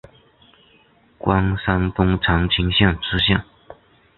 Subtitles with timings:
[1.19, 3.45] 官山东长清县知县。